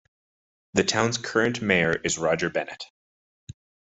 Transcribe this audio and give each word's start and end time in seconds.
The 0.73 0.83
town's 0.83 1.19
current 1.19 1.61
mayor 1.61 1.93
is 2.03 2.17
Roger 2.17 2.49
Bennett. 2.49 2.85